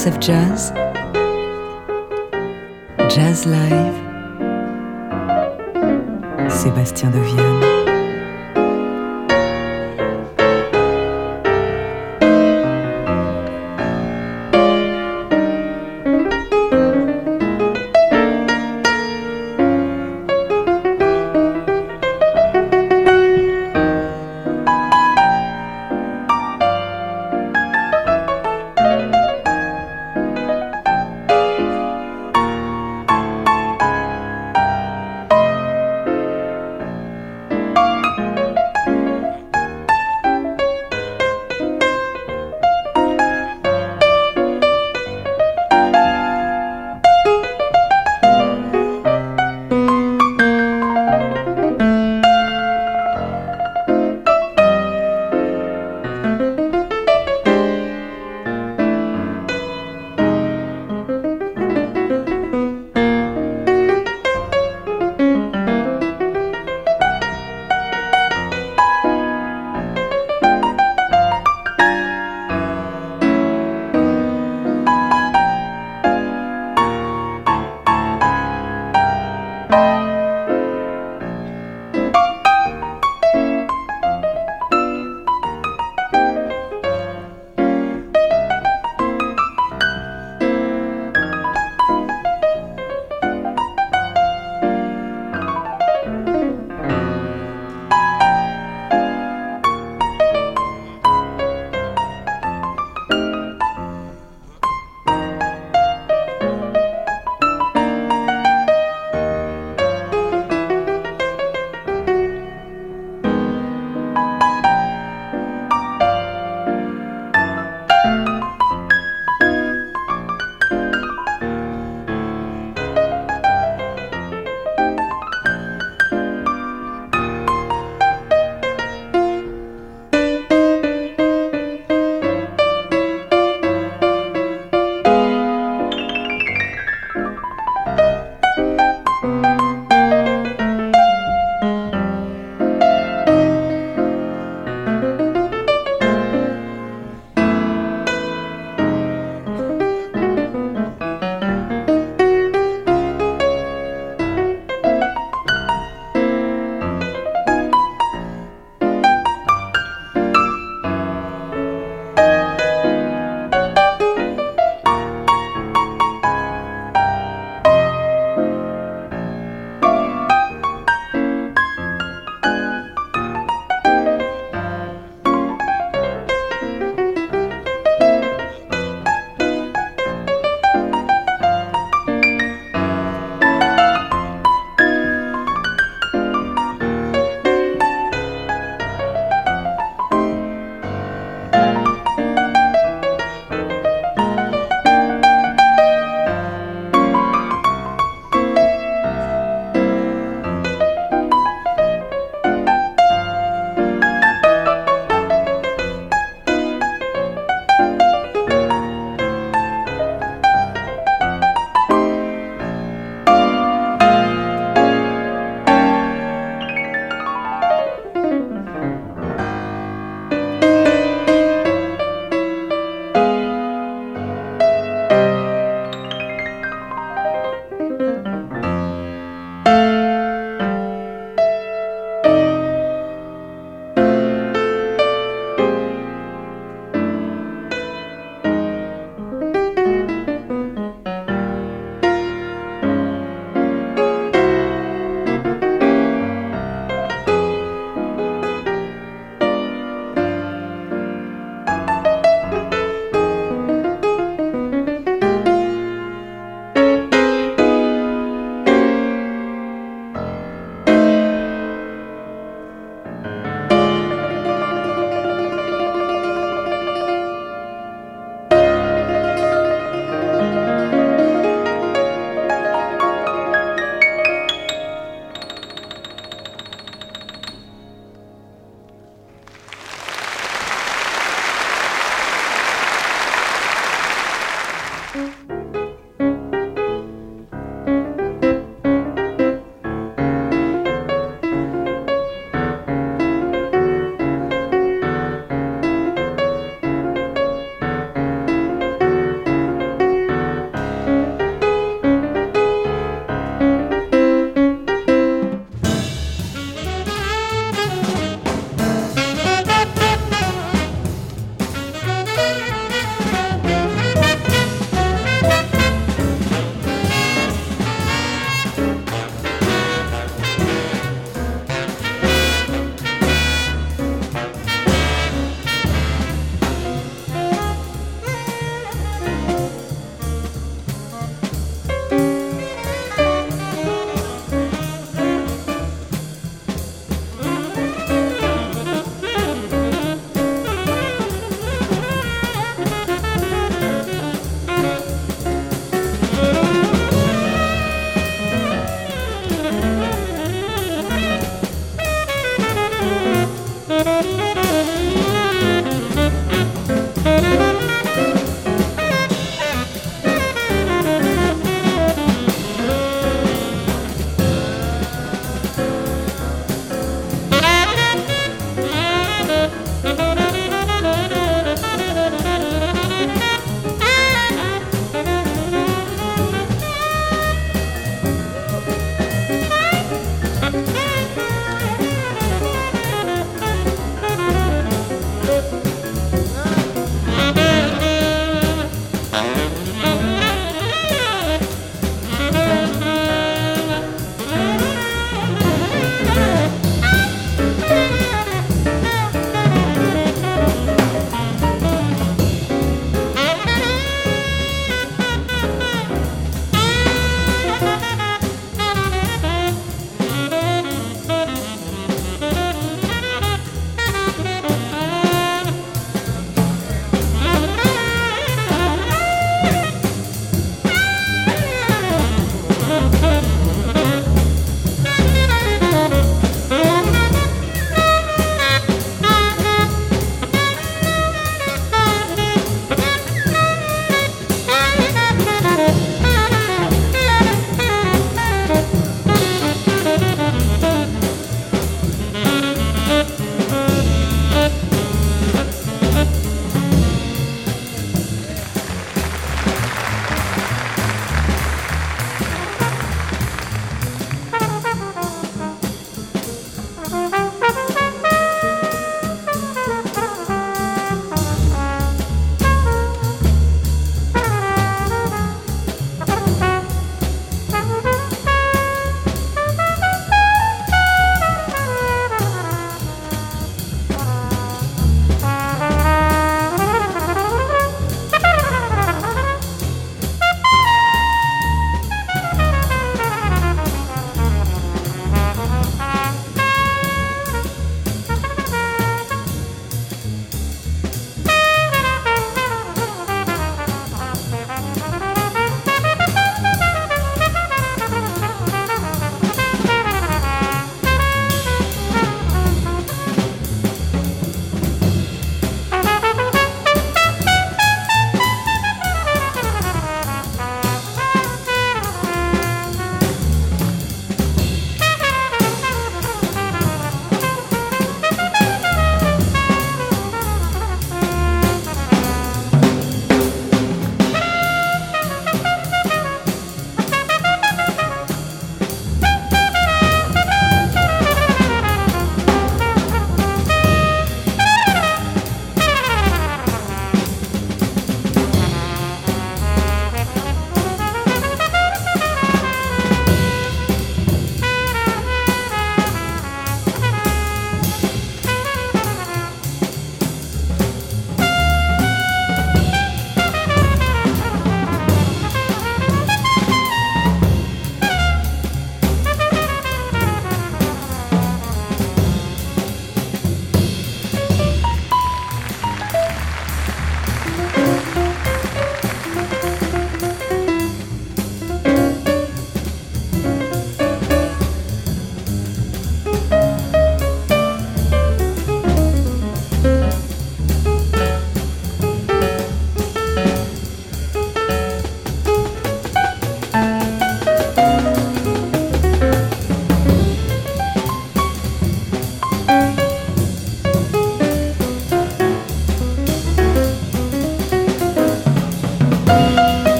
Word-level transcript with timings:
TSF 0.00 0.18
Jazz, 0.18 0.72
Jazz 3.14 3.44
Live, 3.44 3.79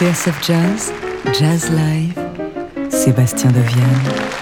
TSF 0.00 0.40
Jazz, 0.40 0.92
Jazz 1.38 1.68
Live, 1.68 2.18
Sébastien 2.88 3.52
Devienne. 3.52 4.39